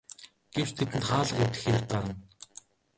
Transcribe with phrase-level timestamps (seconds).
[0.53, 2.13] Гэвч тэдэнд хаалга эвдэх хэрэг гарна.